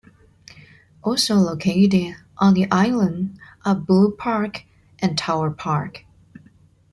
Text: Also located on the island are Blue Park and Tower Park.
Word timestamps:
Also 1.03 1.35
located 1.35 2.15
on 2.39 2.55
the 2.55 2.65
island 2.71 3.37
are 3.63 3.75
Blue 3.75 4.09
Park 4.09 4.63
and 4.97 5.15
Tower 5.15 5.51
Park. 5.51 6.05